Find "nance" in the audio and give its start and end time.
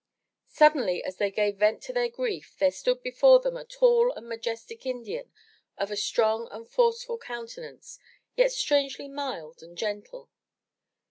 7.59-7.99